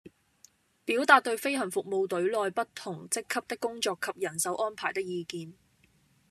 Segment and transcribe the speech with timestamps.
[0.83, 5.53] 表達對飛行服務隊內不同職級的工作及人手安排的意見